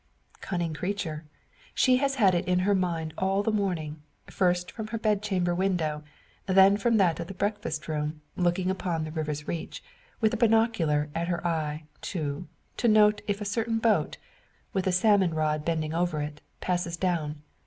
[0.39, 1.25] Cunning creature!
[1.75, 5.53] She has had it in her mind all the morning; first from her bed chamber
[5.53, 6.01] window,
[6.47, 9.83] then from that of the breakfast room, looking up the river's reach,
[10.19, 14.17] with the binocular at her eye, too, to note if a certain boat,
[14.73, 17.43] with a salmon rod bending over it, passes down.